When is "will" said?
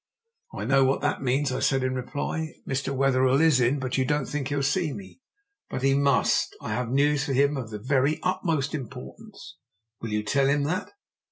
10.01-10.09